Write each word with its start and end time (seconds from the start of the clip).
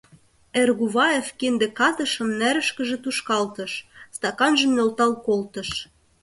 Эргуваев 0.61 1.27
кинде 1.39 1.67
катышым 1.79 2.29
нерышкыже 2.39 2.97
тушкалтыш, 3.03 3.71
стаканжым 4.15 4.71
нӧлтал 4.77 5.11
колтыш. 5.25 5.69